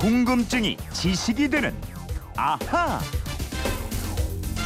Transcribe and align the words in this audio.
궁금증이 0.00 0.78
지식이 0.94 1.50
되는 1.50 1.74
아하. 2.34 2.98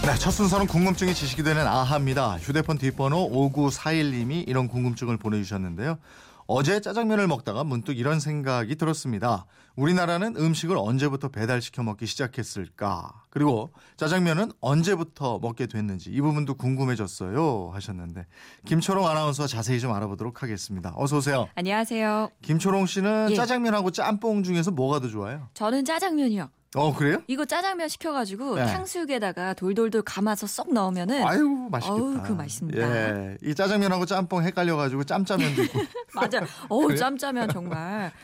네, 0.06 0.14
첫 0.16 0.30
순서는 0.30 0.68
궁금증이 0.68 1.12
지식이 1.12 1.42
되는 1.42 1.66
아하입니다. 1.66 2.38
휴대폰 2.38 2.78
뒷번호 2.78 3.30
5941님이 3.32 4.46
이런 4.46 4.68
궁금증을 4.68 5.16
보내주셨는데요. 5.16 5.98
어제 6.46 6.80
짜장면을 6.80 7.26
먹다가 7.26 7.64
문득 7.64 7.98
이런 7.98 8.20
생각이 8.20 8.76
들었습니다. 8.76 9.46
우리나라는 9.76 10.36
음식을 10.36 10.76
언제부터 10.76 11.28
배달시켜 11.28 11.82
먹기 11.82 12.06
시작했을까? 12.06 13.24
그리고 13.30 13.70
짜장면은 13.96 14.52
언제부터 14.60 15.38
먹게 15.40 15.66
됐는지 15.66 16.10
이 16.10 16.20
부분도 16.20 16.54
궁금해졌어요. 16.54 17.70
하셨는데 17.72 18.26
김초롱 18.66 19.06
아나운서 19.08 19.46
자세히 19.46 19.80
좀 19.80 19.92
알아보도록 19.92 20.42
하겠습니다. 20.42 20.92
어서 20.96 21.16
오세요. 21.16 21.48
안녕하세요. 21.54 22.30
김초롱 22.42 22.86
씨는 22.86 23.28
예. 23.30 23.34
짜장면하고 23.34 23.90
짬뽕 23.90 24.42
중에서 24.42 24.70
뭐가 24.70 25.00
더 25.00 25.08
좋아요? 25.08 25.48
저는 25.54 25.84
짜장면이요. 25.84 26.50
어 26.76 26.92
그래요? 26.94 27.22
이거 27.28 27.44
짜장면 27.44 27.88
시켜가지고 27.88 28.56
네. 28.56 28.66
탕수육에다가 28.66 29.54
돌돌돌 29.54 30.02
감아서 30.02 30.46
썩 30.46 30.72
넣으면은 30.72 31.24
아유 31.24 31.68
맛있겠다. 31.70 31.94
어우, 32.02 32.20
그거 32.22 32.34
맛있습니다. 32.34 32.80
예, 32.80 33.36
이 33.42 33.54
짜장면하고 33.54 34.06
짬뽕 34.06 34.42
헷갈려가지고 34.42 35.04
짬짜면도 35.04 35.62
있고 35.64 35.80
맞아. 36.14 36.44
어우? 36.68 36.94
짬짜면 36.96 37.48
정말 37.50 38.12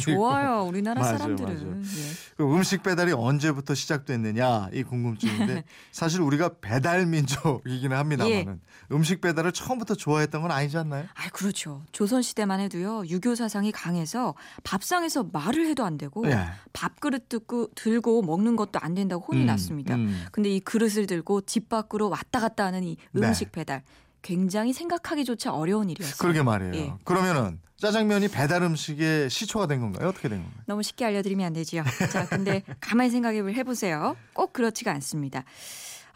좋아요. 0.00 0.64
우리나라 0.64 1.00
맞아요, 1.00 1.18
사람들은. 1.18 1.84
예. 1.84 1.88
그 2.36 2.42
음식 2.44 2.82
배달이 2.82 3.12
언제부터 3.12 3.74
시작됐느냐 3.74 4.68
이 4.72 4.82
궁금증인데 4.82 5.64
사실 5.92 6.20
우리가 6.22 6.50
배달 6.60 7.06
민족이기는 7.06 7.96
합니다만은 7.96 8.60
음식 8.92 9.20
배달을 9.20 9.52
처음부터 9.52 9.94
좋아했던 9.94 10.42
건 10.42 10.50
아니지 10.50 10.76
않나요? 10.78 11.04
아 11.14 11.28
그렇죠. 11.32 11.82
조선 11.92 12.22
시대만 12.22 12.60
해도요 12.60 13.04
유교 13.06 13.34
사상이 13.36 13.70
강해서 13.72 14.34
밥상에서 14.64 15.28
말을 15.32 15.66
해도 15.66 15.84
안 15.84 15.98
되고 15.98 16.26
예. 16.28 16.38
밥그릇 16.72 17.28
듣고 17.28 17.68
들고 17.76 18.22
먹는 18.22 18.56
것도 18.56 18.80
안 18.80 18.94
된다고 18.94 19.24
혼이 19.28 19.42
음, 19.42 19.46
났습니다. 19.46 19.94
음. 19.94 20.24
근데 20.32 20.50
이 20.50 20.58
그릇을 20.58 21.06
들고 21.06 21.42
집 21.42 21.68
밖으로 21.68 22.10
왔다 22.10 22.40
갔다 22.40 22.64
하는 22.64 22.82
이 22.82 22.96
네. 23.12 23.28
음식 23.28 23.52
배달 23.52 23.84
굉장히 24.30 24.72
생각하기조차 24.72 25.52
어려운 25.54 25.88
일이었어요. 25.88 26.16
그러게 26.18 26.42
말이에요. 26.42 26.74
예. 26.74 26.92
그러면은 27.04 27.60
짜장면이 27.76 28.26
배달 28.28 28.62
음식의 28.62 29.30
시초가 29.30 29.68
된 29.68 29.80
건가요? 29.80 30.08
어떻게 30.08 30.28
된 30.28 30.42
건가요? 30.42 30.62
너무 30.66 30.82
쉽게 30.82 31.04
알려드리면 31.04 31.46
안 31.46 31.52
되지요. 31.52 31.84
자, 32.10 32.26
근데 32.26 32.62
가만히 32.80 33.10
생각해 33.10 33.38
해보세요. 33.54 34.16
꼭 34.32 34.52
그렇지가 34.52 34.90
않습니다. 34.94 35.44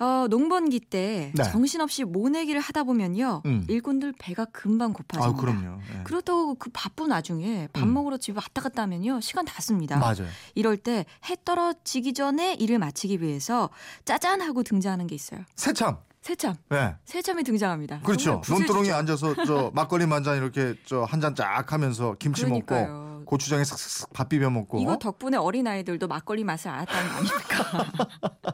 어, 0.00 0.26
농번기 0.28 0.80
때 0.80 1.30
네. 1.36 1.42
정신없이 1.44 2.02
모내기를 2.04 2.60
하다 2.60 2.82
보면요. 2.84 3.42
음. 3.44 3.66
일꾼들 3.68 4.14
배가 4.18 4.46
금방 4.46 4.90
아 4.90 4.94
고파집니다. 4.94 5.40
그럼요. 5.40 5.78
예. 5.98 6.02
그렇다고 6.04 6.54
그 6.54 6.70
바쁜 6.72 7.10
와중에 7.12 7.68
밥 7.72 7.82
음. 7.84 7.92
먹으러 7.92 8.16
집에 8.16 8.36
왔다 8.36 8.62
갔다 8.62 8.82
하면요. 8.82 9.20
시간 9.20 9.44
다 9.44 9.60
씁니다. 9.60 9.98
맞아요. 9.98 10.26
이럴 10.56 10.78
때 10.78 11.04
해 11.28 11.36
떨어지기 11.44 12.14
전에 12.14 12.54
일을 12.54 12.78
마치기 12.78 13.20
위해서 13.20 13.68
짜잔 14.06 14.40
하고 14.40 14.62
등장하는 14.64 15.06
게 15.06 15.14
있어요. 15.14 15.42
새참. 15.54 15.98
새참. 16.22 16.54
예. 16.72 16.96
새참이 17.04 17.42
등장합니다. 17.44 18.00
그렇죠. 18.00 18.42
논두렁에 18.48 18.92
앉아서 18.92 19.34
저 19.46 19.70
막걸리 19.74 20.06
만잔 20.06 20.36
이렇게 20.36 20.74
저 20.84 21.04
한 21.06 21.20
잔 21.20 21.34
쫙 21.34 21.72
하면서 21.72 22.14
김치 22.18 22.44
먹고 22.44 22.66
그러니까요. 22.66 23.22
고추장에 23.24 23.64
싹싹 23.64 24.12
밥 24.12 24.28
비벼 24.28 24.50
먹고. 24.50 24.80
이거 24.80 24.98
덕분에 24.98 25.36
어린 25.38 25.66
아이들도 25.66 26.08
막걸리 26.08 26.44
맛을 26.44 26.70
알았다는 26.70 27.08
거 27.10 27.16
아닙니까? 27.16 27.92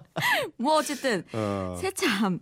뭐 0.58 0.76
어쨌든 0.76 1.24
어. 1.32 1.76
새참 1.80 2.40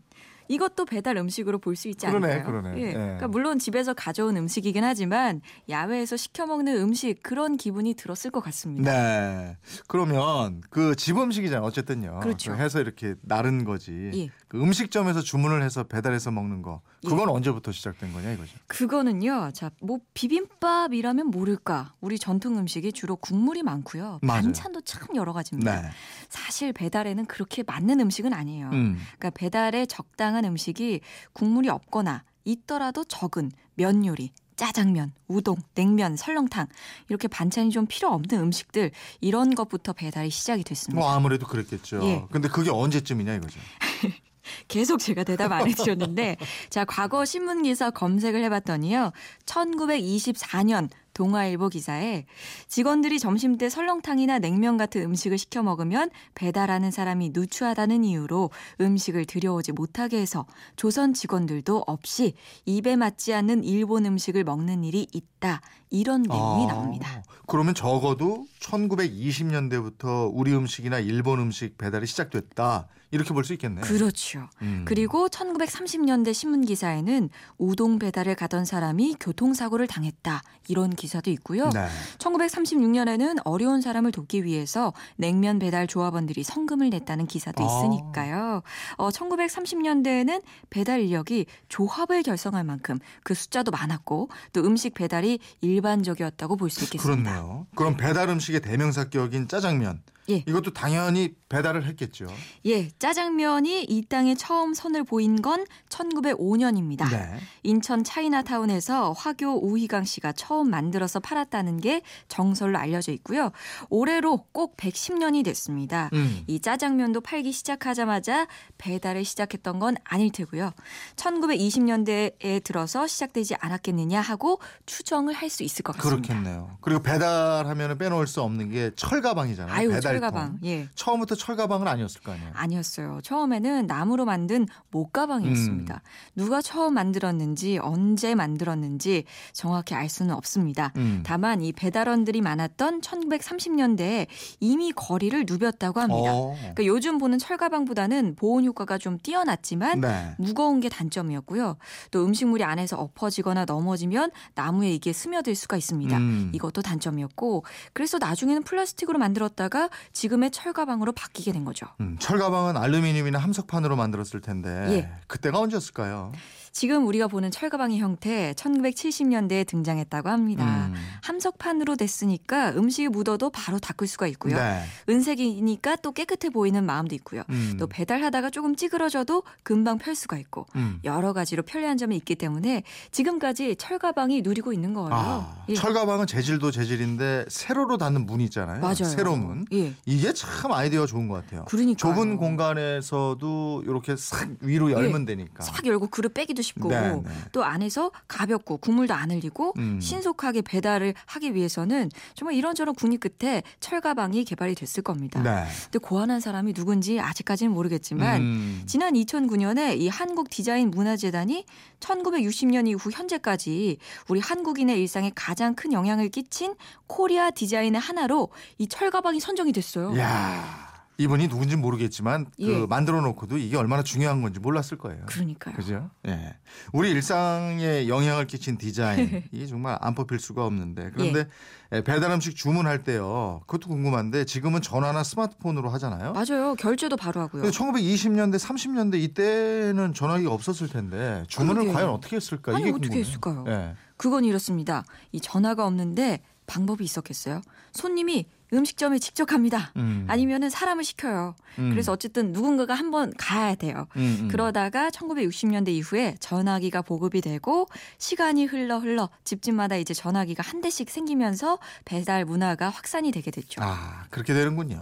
이것도 0.49 0.85
배달 0.85 1.17
음식으로 1.17 1.59
볼 1.59 1.75
수 1.75 1.89
있지 1.89 2.07
그러네, 2.07 2.33
않을까요? 2.33 2.45
그러네. 2.63 2.81
예. 2.83 2.87
예. 2.89 2.93
그러니까 2.93 3.29
물론 3.29 3.59
집에서 3.59 3.95
가져온 3.95 4.37
음식이긴 4.37 4.85
하지만 4.85 5.41
야외에서 5.71 6.19
시켜 6.19 6.45
먹는 6.45 6.77
음식 6.77 7.23
그런 7.23 7.57
기분이 7.57 7.95
들었을 7.95 8.31
것 8.31 8.41
같습니다. 8.43 8.93
네. 8.93 9.57
그러면 9.89 10.61
그 10.69 10.95
집 10.97 11.17
음식이잖아요. 11.17 11.65
어쨌든요. 11.67 12.21
그렇죠. 12.21 12.53
그 12.53 12.59
해서 12.59 12.79
이렇게 12.81 13.15
나른 13.23 13.65
거지. 13.65 14.11
예. 14.15 14.29
그 14.55 14.63
음식점에서 14.63 15.21
주문을 15.21 15.65
해서 15.65 15.83
배달해서 15.83 16.31
먹는 16.31 16.63
거. 16.63 16.81
예. 17.03 17.09
그건 17.09 17.29
언제부터 17.29 17.73
시작된 17.73 18.13
거냐 18.13 18.31
이거죠. 18.35 18.53
그거는요. 18.69 19.51
자, 19.53 19.73
뭐 19.81 19.99
비빔밥이라면 20.15 21.27
모를까? 21.27 21.95
우리 22.01 22.21
전통 22.21 22.57
음식이 22.57 22.93
주로 22.93 23.17
국물이 23.17 23.65
많고요. 23.65 24.21
맞아요. 24.23 24.43
반찬도 24.43 24.83
참 24.83 25.09
여러 25.17 25.33
가지입니다. 25.33 25.83
네. 25.83 25.89
사실 26.29 26.73
배달에는 26.73 27.27
그렇게 27.27 27.65
맞는 27.67 27.99
음식은 27.99 28.33
아니에요. 28.33 28.69
음. 28.69 28.97
그러니까 29.19 29.31
배달에 29.31 29.87
적당한 29.87 30.45
음식이 30.45 31.01
국물이 31.33 31.69
없거나 31.69 32.23
있더라도 32.45 33.03
적은 33.03 33.51
면 33.75 34.07
요리, 34.07 34.31
짜장면, 34.55 35.15
우동, 35.27 35.57
냉면, 35.75 36.15
설렁탕 36.15 36.69
이렇게 37.09 37.27
반찬이 37.27 37.71
좀 37.71 37.87
필요 37.87 38.11
없는 38.11 38.39
음식들 38.39 38.93
이런 39.21 39.57
것부터 39.57 39.95
배달이 39.95 40.31
시작이 40.31 40.63
됐습니다. 40.63 41.01
뭐 41.01 41.13
아무래도 41.13 41.45
그랬겠죠. 41.45 42.01
예. 42.05 42.25
근데 42.31 42.47
그게 42.49 42.71
언제쯤이냐 42.71 43.35
이거죠. 43.35 43.59
계속 44.69 44.99
제가 44.99 45.25
대답 45.25 45.53
안 45.53 45.69
해드렸는데 45.69 46.37
자 46.71 46.85
과거 46.85 47.25
신문 47.25 47.63
기사 47.63 47.91
검색을 47.91 48.43
해봤더니요 48.45 49.13
1924년 49.47 50.89
동아일보 51.15 51.69
기사에 51.71 52.27
직원들이 52.69 53.19
점심 53.19 53.57
때 53.57 53.69
설렁탕이나 53.69 54.41
냉면 54.41 54.77
같은 54.77 55.03
음식을 55.03 55.39
시켜 55.39 55.63
먹으면 55.63 56.11
배달하는 56.35 56.91
사람이 56.91 57.31
누추하다는 57.33 58.05
이유로 58.05 58.51
음식을 58.81 59.25
들여오지 59.25 59.73
못하게 59.73 60.21
해서 60.21 60.47
조선 60.77 61.15
직원들도 61.15 61.85
없이 61.87 62.35
입에 62.67 62.97
맞지 62.97 63.33
않는 63.33 63.65
일본 63.65 64.05
음식을 64.07 64.45
먹는 64.45 64.85
일이 64.85 65.07
있다 65.13 65.61
이런 65.91 66.23
내용이 66.23 66.65
아, 66.65 66.75
나옵니다. 66.75 67.23
그러면 67.47 67.75
적어도 67.75 68.47
1920년대부터 68.61 70.31
우리 70.33 70.53
음식이나 70.55 70.99
일본 70.99 71.39
음식 71.41 71.79
배달이 71.79 72.07
시작됐다. 72.07 72.89
이렇게 73.11 73.33
볼 73.33 73.45
수 73.45 73.53
있겠네. 73.53 73.83
그렇죠. 73.83 74.49
음. 74.63 74.85
그리고 74.89 75.29
1930년대 75.29 76.35
신문 76.35 76.65
기사에는 76.65 77.31
우동 77.59 78.01
배달을 78.01 78.35
가던 78.35 78.65
사람이 78.65 79.17
교통사고를 79.21 79.87
당했다. 79.87 80.43
이런 80.67 80.91
기사도 81.05 81.31
있고요. 81.31 81.69
네. 81.71 81.87
1936년에는 82.19 83.39
어려운 83.45 83.81
사람을 83.81 84.11
돕기 84.13 84.45
위해서 84.45 84.93
냉면 85.17 85.59
배달 85.59 85.87
조합원들이 85.87 86.43
성금을 86.43 86.91
냈다는 86.91 87.27
기사도 87.27 87.63
아. 87.63 87.67
있으니까요. 87.67 88.63
어, 88.97 89.09
1930년대에는 89.11 90.43
배달 90.71 91.01
인력이 91.01 91.47
조합을 91.69 92.23
결성할 92.23 92.65
만큼 92.65 92.99
그 93.23 93.35
숫자도 93.35 93.71
많았고 93.71 94.29
또 94.53 94.65
음식 94.65 94.95
배달이 94.95 95.39
일반적이었다고 95.61 96.57
볼 96.57 96.71
수 96.75 96.83
있겠습니다. 96.85 97.31
그렇네요. 97.31 97.67
그럼 97.77 97.97
배달 97.97 98.29
음식의 98.31 98.61
대명사 98.63 99.05
격인 99.11 99.47
짜장면. 99.49 100.03
예. 100.31 100.45
이것도 100.47 100.73
당연히 100.73 101.35
배달을 101.49 101.85
했겠죠. 101.87 102.27
예, 102.67 102.89
짜장면이 102.99 103.85
이 103.85 104.05
땅에 104.07 104.35
처음 104.35 104.75
선을 104.75 105.05
보인 105.05 105.41
건 105.43 105.65
1905년입니다. 105.89 107.11
네. 107.11 107.39
인천 107.63 108.03
차이나타운에서 108.05 109.13
화교 109.13 109.65
우희강 109.67 110.05
씨가 110.05 110.33
처음 110.33 110.71
만들어서 110.71 111.21
팔았다는 111.21 111.81
게 111.81 112.03
정설로 112.29 112.79
알려져 112.79 113.13
있고요. 113.13 113.53
올해로 113.91 114.47
꼭 114.53 114.77
110년이 114.77 115.45
됐습니다. 115.45 116.11
음. 116.13 116.43
이 116.47 116.61
짜장면도 116.61 117.21
팔기 117.21 117.53
시작하자마자 117.53 118.47
배달을 118.79 119.25
시작했던 119.25 119.79
건 119.79 119.97
아닐 120.05 120.31
테고요. 120.33 120.73
1920년대에 121.17 122.63
들어서 122.65 123.07
시작되지 123.07 123.57
않았겠느냐 123.61 124.21
하고 124.21 124.61
추정을 124.87 125.33
할 125.35 125.55
수 125.55 125.63
있을 125.63 125.85
것 125.85 125.95
같습니다. 125.97 126.27
그렇겠네요. 126.35 126.79
그리고 126.81 127.01
배달하면 127.01 127.97
빼놓을 127.97 128.27
수 128.27 128.43
없는 128.43 128.71
게 128.73 128.91
철가방이잖아요. 128.97 129.73
아유, 129.73 129.89
배달통. 129.91 130.14
철가방. 130.21 130.59
예. 130.65 130.89
처음부터 130.95 131.35
철가방은 131.35 131.87
아니었을 131.87 132.21
거 132.23 132.33
아니에요. 132.33 132.51
아니었어요. 132.55 133.21
처음에는 133.23 133.87
나무로 133.87 134.25
만든 134.25 134.67
목가방이었습니다. 134.91 135.95
음. 135.95 136.01
누가 136.35 136.63
처음 136.63 136.95
만들었는지 136.95 137.79
언제 137.79 138.35
만들었는지 138.35 139.25
정확히 139.53 139.95
알 139.95 140.09
수는 140.09 140.35
없습니다. 140.35 140.93
음. 140.97 141.23
다만 141.25 141.63
이 141.63 141.73
배달원들이 141.73 142.41
많았던 142.41 143.01
1930년대에 143.01 144.27
이미 144.61 144.93
거리를 144.93 145.45
누볐다고 145.47 146.01
합니다. 146.01 146.33
어. 146.33 146.55
그러니까 146.59 146.87
요즘 146.87 147.19
보는 147.19 147.39
철가방보다는 147.39 148.37
보온 148.37 148.65
효과가 148.65 148.99
좀 148.99 149.19
뛰어났지만 149.19 150.01
네. 150.01 150.35
무거운 150.39 150.81
게 150.81 150.89
단점이었고요. 150.89 151.77
또 152.11 152.25
음식물이 152.25 152.65
안에서 152.65 152.97
엎어지거나 152.97 153.65
넘어지면 153.65 154.31
나무에 154.55 154.93
이게 154.93 155.13
스며들 155.13 155.55
수가 155.55 155.77
있습니다. 155.77 156.17
음. 156.17 156.51
이것도 156.55 156.83
단점이었고 156.83 157.65
그래서 157.93 158.19
나중에는 158.19 158.63
플라스틱으로 158.63 159.19
만들었다가 159.19 159.89
지금의 160.13 160.51
철가방으로 160.51 161.13
바뀌게 161.13 161.53
된 161.53 161.65
거죠. 161.65 161.87
음, 162.01 162.17
철가방은 162.21 162.77
알루미늄이나 162.77 163.39
함석판으로 163.39 163.97
만들었을 163.97 164.41
텐데 164.41 164.69
예. 164.91 165.11
그때가 165.27 165.59
언제였을까요? 165.59 166.33
지금 166.75 167.07
우리가 167.07 167.29
보는 167.29 167.53
철가방의 167.53 168.01
형태 168.01 168.53
1970년대에 168.55 169.65
등장했다고 169.65 170.29
합니다. 170.29 170.87
음. 170.89 170.95
함석판으로 171.23 171.95
됐으니까 171.95 172.71
음식이 172.71 173.09
묻어도 173.09 173.51
바로 173.51 173.79
닦을 173.79 174.09
수가 174.09 174.27
있고요. 174.27 174.57
네. 174.57 174.83
은색이니까 175.09 175.97
또 175.97 176.11
깨끗해 176.11 176.51
보이는 176.51 176.85
마음도 176.85 177.15
있고요. 177.15 177.45
음. 177.51 177.77
또 177.79 177.87
배달하다가 177.87 178.51
조금 178.51 178.75
찌그러져도 178.75 179.45
금방 179.63 179.99
펼 179.99 180.17
수가 180.17 180.37
있고 180.39 180.67
음. 180.75 180.99
여러 181.05 181.33
가지로 181.33 181.63
편리한 181.63 181.97
점이 181.97 182.17
있기 182.17 182.35
때문에 182.35 182.83
지금까지 183.13 183.77
철가방이 183.77 184.43
누리고 184.43 184.73
있는 184.73 184.95
거예요. 184.95 185.11
아, 185.13 185.65
예. 185.69 185.75
철가방은 185.75 186.27
재질도 186.27 186.73
재질인데 186.73 187.45
세로로 187.49 187.99
닫는 187.99 188.27
문 188.27 188.41
있잖아요. 188.41 188.81
맞아요. 188.81 189.05
세로 189.05 189.37
문. 189.37 189.65
예. 189.73 189.94
이게 190.07 190.33
참 190.33 190.73
아이디어가 190.73 191.07
좋은 191.07 191.29
것 191.29 191.35
같아요. 191.45 191.65
그러니까요. 191.67 191.97
좁은 191.97 192.37
공간에서도 192.37 193.83
이렇게 193.87 194.17
싹 194.17 194.49
위로 194.61 194.91
열면 194.91 195.27
되니까. 195.27 195.63
싹 195.63 195.85
열고 195.87 196.07
그릇 196.09 196.33
빼기도 196.33 196.63
쉽고 196.63 196.89
네, 196.89 197.13
네. 197.13 197.23
또 197.53 197.65
안에서 197.65 198.11
가볍고 198.29 198.79
국물도 198.79 199.13
안 199.15 199.31
흘리고 199.31 199.75
음. 199.79 200.01
신속하게 200.01 200.63
배달을 200.63 201.15
하기 201.27 201.55
위해서는 201.55 202.11
정말 202.35 202.55
이런저런 202.57 202.95
군이 202.95 203.19
끝에 203.19 203.63
철 203.81 204.01
가방이 204.01 204.45
개발이 204.45 204.75
됐을 204.75 205.03
겁니다. 205.03 205.43
네. 205.43 205.65
근데 205.85 205.99
고안한 205.99 206.41
사람이 206.41 206.73
누군지 206.73 207.21
아직까지는 207.21 207.73
모르겠지만 207.73 208.41
음. 208.41 208.83
지난 208.87 209.15
2009년에 209.15 209.99
이 209.99 210.09
한국 210.09 210.49
디자인 210.51 210.91
문화재단이 210.91 211.67
1960년 212.01 212.89
이후 212.89 213.11
현재까지 213.11 213.99
우리 214.29 214.41
한국인의 214.41 214.99
일상에 215.01 215.31
가장 215.35 215.75
큰 215.75 215.93
영향을 215.93 216.29
끼친 216.31 216.75
코리아 217.07 217.51
디자인의 217.51 218.01
하나로 218.01 218.49
이 218.79 218.87
철 218.95 219.11
가방이 219.11 219.41
선정이 219.41 219.73
됐어요. 219.73 219.84
야 220.19 220.85
이분이 221.17 221.49
누군지 221.49 221.77
모르겠지만 221.77 222.47
예. 222.59 222.67
그 222.67 222.87
만들어 222.89 223.21
놓고도 223.21 223.57
이게 223.59 223.77
얼마나 223.77 224.03
중요한 224.03 224.43
건지 224.43 224.59
몰랐을 224.59 224.99
거예요. 224.99 225.25
그러니까요. 225.27 225.77
그죠? 225.77 226.11
예. 226.27 226.57
우리 226.93 227.11
일상에 227.13 228.09
영향을 228.09 228.47
끼친 228.49 228.79
디자인 228.79 229.45
이게 229.53 229.67
정말 229.67 229.97
안 230.01 230.17
뽑힐 230.17 230.41
수가 230.41 230.67
없는데 230.67 231.13
그런데 231.15 231.47
예, 231.93 232.03
배달 232.03 232.33
음식 232.33 232.57
주문할 232.57 233.05
때요. 233.05 233.61
그것도 233.69 233.89
궁금한데 233.91 234.45
지금은 234.45 234.83
전화나 234.83 235.23
스마트폰으로 235.23 235.89
하잖아요. 235.91 236.33
맞아요. 236.33 236.75
결제도 236.75 237.17
바로 237.17 237.43
하고요. 237.43 237.63
근데 237.63 237.77
1920년대, 237.77 238.59
30년대 238.59 239.15
이때는 239.23 240.15
전화기가 240.15 240.51
없었을 240.53 240.89
텐데 240.89 241.45
주문을 241.47 241.75
그러게요. 241.83 241.93
과연 241.93 242.09
어떻게 242.11 242.35
했을까? 242.37 242.73
아니, 242.73 242.83
이게 242.83 242.91
어떻게 242.91 243.09
궁금해요. 243.09 243.25
했을까요? 243.25 243.65
예. 243.69 243.95
그건 244.17 244.45
이렇습니다. 244.45 245.05
이 245.31 245.41
전화가 245.41 245.87
없는데 245.87 246.43
방법이 246.67 247.05
있었겠어요. 247.05 247.63
손님이 247.93 248.47
음식점에 248.73 249.19
직접 249.19 249.45
갑니다. 249.45 249.93
음. 249.97 250.25
아니면은 250.29 250.69
사람을 250.69 251.05
시켜요. 251.05 251.55
음. 251.79 251.91
그래서 251.91 252.13
어쨌든 252.13 252.53
누군가가 252.53 252.95
한번 252.95 253.33
가야 253.37 253.75
돼요. 253.75 254.09
음, 254.17 254.39
음. 254.41 254.49
그러다가 254.49 255.11
1960년대 255.11 255.89
이후에 255.89 256.37
전화기가 256.41 257.03
보급이 257.03 257.41
되고 257.41 257.87
시간이 258.19 258.65
흘러 258.65 258.99
흘러 258.99 259.29
집집마다 259.45 259.97
이제 259.97 260.13
전화기가 260.15 260.63
한 260.63 260.81
대씩 260.81 261.11
생기면서 261.11 261.79
배달 262.05 262.45
문화가 262.45 262.89
확산이 262.89 263.31
되게 263.31 263.51
됐죠. 263.51 263.81
아 263.83 264.25
그렇게 264.31 264.55
되는군요. 264.55 265.01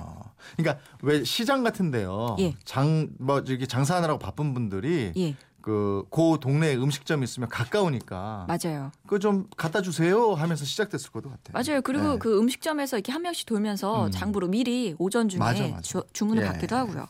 그러니까 0.57 0.83
왜 1.03 1.25
시장 1.25 1.63
같은데요. 1.63 2.37
예. 2.41 2.55
장뭐 2.65 3.41
이렇게 3.47 3.67
장사하느라고 3.67 4.19
바쁜 4.19 4.53
분들이 4.55 5.13
예, 5.17 5.35
그, 5.63 6.05
그 6.11 6.39
동네에 6.41 6.75
음식점 6.77 7.23
있으면 7.23 7.49
가까우니까 7.49 8.47
맞아요. 8.49 8.91
그거 9.05 9.19
좀 9.19 9.49
갖다 9.57 9.81
주세요 9.81 10.35
하면서 10.35 10.65
시작됐을 10.65 11.11
것 11.13 11.23
같아요. 11.23 11.53
맞아요. 11.53 11.81
그리고 11.83 12.13
네. 12.15 12.19
그 12.19 12.39
음식점에서 12.39 12.97
이렇게 12.99 13.13
한 13.13 13.23
명씩 13.23 13.47
돌면서 13.47 14.07
음. 14.07 14.11
장부로 14.11 14.49
미리 14.49 14.95
오전 14.99 15.29
중에 15.29 15.39
맞아, 15.39 15.63
맞아. 15.69 15.81
주, 15.81 16.03
주문을 16.13 16.43
예. 16.43 16.47
받기도 16.47 16.75
하고요. 16.77 17.07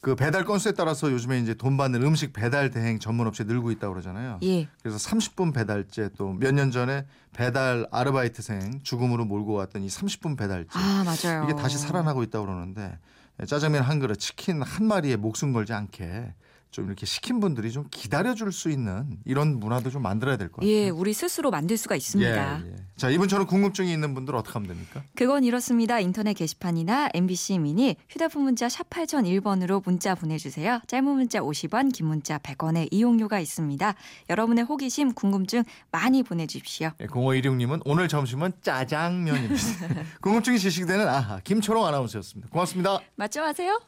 그 0.00 0.16
배달 0.16 0.44
건수에 0.44 0.72
따라서 0.72 1.10
요즘에 1.12 1.38
이제 1.40 1.54
돈 1.54 1.76
받는 1.76 2.02
음식 2.02 2.32
배달 2.32 2.70
대행 2.70 2.98
전문 2.98 3.26
업체 3.26 3.44
늘고 3.44 3.70
있다고 3.70 3.94
그러잖아요. 3.94 4.40
예. 4.42 4.68
그래서 4.82 4.98
30분 4.98 5.54
배달제 5.54 6.10
또 6.18 6.32
몇 6.34 6.52
년 6.52 6.70
전에 6.70 7.06
배달 7.32 7.86
아르바이트생 7.90 8.80
죽음으로 8.82 9.24
몰고 9.24 9.52
왔던 9.54 9.82
이 9.82 9.86
30분 9.86 10.36
배달제 10.36 10.68
아, 10.72 11.04
맞아요. 11.04 11.44
이게 11.44 11.54
다시 11.54 11.78
살아나고 11.78 12.22
있다고 12.24 12.44
그러는데 12.46 12.98
짜장면 13.46 13.82
한 13.82 13.98
그릇 14.00 14.16
치킨 14.16 14.60
한 14.60 14.86
마리에 14.86 15.16
목숨 15.16 15.52
걸지 15.52 15.72
않게 15.72 16.34
좀 16.72 16.86
이렇게 16.86 17.04
시킨 17.04 17.38
분들이 17.38 17.70
좀 17.70 17.84
기다려줄 17.90 18.50
수 18.50 18.70
있는 18.70 19.18
이런 19.26 19.60
문화도 19.60 19.90
좀 19.90 20.00
만들어야 20.02 20.38
될 20.38 20.48
것 20.48 20.56
같아요. 20.56 20.72
예, 20.72 20.88
우리 20.88 21.12
스스로 21.12 21.50
만들 21.50 21.76
수가 21.76 21.94
있습니다. 21.96 22.62
예, 22.64 22.70
예. 22.70 22.76
자 22.96 23.10
이분처럼 23.10 23.46
궁금증이 23.46 23.92
있는 23.92 24.14
분들 24.14 24.34
어떻게 24.34 24.54
하면 24.54 24.68
됩니까? 24.68 25.02
그건 25.14 25.44
이렇습니다. 25.44 26.00
인터넷 26.00 26.32
게시판이나 26.32 27.10
MBC 27.12 27.58
미니 27.58 27.96
휴대폰 28.08 28.42
문자 28.44 28.70
샵 28.70 28.88
8001번으로 28.88 29.84
문자 29.84 30.14
보내주세요. 30.14 30.80
짧은 30.86 31.04
문자 31.04 31.40
50원, 31.40 31.92
긴 31.92 32.06
문자 32.06 32.38
100원의 32.38 32.88
이용료가 32.90 33.38
있습니다. 33.38 33.94
여러분의 34.30 34.64
호기심, 34.64 35.12
궁금증 35.12 35.64
많이 35.90 36.22
보내주십시오. 36.22 36.92
예, 37.00 37.06
0516님은 37.06 37.82
오늘 37.84 38.08
점심은 38.08 38.52
짜장면입니다. 38.62 39.54
궁금증이 40.22 40.58
지식되는 40.58 41.06
아하 41.06 41.38
김초롱 41.40 41.84
아나운서였습니다. 41.86 42.48
고맙습니다. 42.50 42.98
맞죠 43.16 43.42
하세요? 43.42 43.78